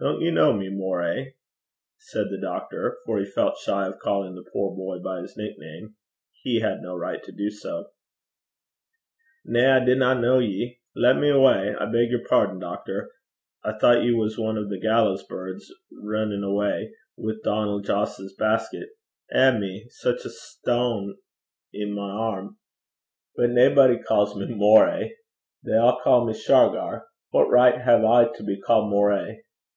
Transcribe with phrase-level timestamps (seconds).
[0.00, 1.36] 'Don't you know me, Moray?'
[1.96, 5.94] said the doctor, for he felt shy of calling the poor boy by his nickname:
[6.42, 7.90] he had no right to do so.
[9.44, 10.80] 'Na, I dinna ken ye.
[10.96, 11.76] Lat me awa'.
[11.80, 13.12] I beg yer pardon, doctor:
[13.62, 18.88] I thocht ye was ane o' thae wuddyfous rinnin' awa' wi' Donal' Joss's basket.
[19.30, 19.86] Eh me!
[19.88, 21.16] sic a stoun'
[21.76, 22.58] i' my airm!
[23.36, 25.14] But naebody ca's me Moray.
[25.62, 27.04] They a' ca' me Shargar.
[27.30, 29.44] What richt hae I to be ca'd Moray?'